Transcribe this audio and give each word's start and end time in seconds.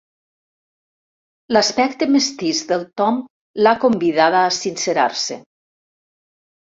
L'aspecte 1.55 2.07
mestís 2.15 2.61
del 2.71 2.85
Tom 3.01 3.19
l'ha 3.65 3.73
convidada 3.83 4.39
a 4.47 4.55
sincerar-se. 4.61 5.39